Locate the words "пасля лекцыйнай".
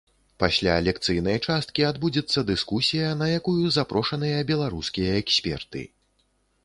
0.43-1.37